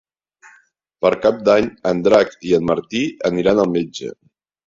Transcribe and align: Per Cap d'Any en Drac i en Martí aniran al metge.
Per 1.05 1.09
Cap 1.25 1.43
d'Any 1.49 1.67
en 1.91 2.01
Drac 2.09 2.33
i 2.51 2.55
en 2.59 2.65
Martí 2.71 3.05
aniran 3.31 3.63
al 3.65 3.73
metge. 3.77 4.13